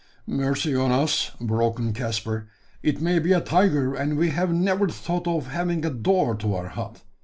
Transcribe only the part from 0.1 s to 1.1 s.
"Mercy on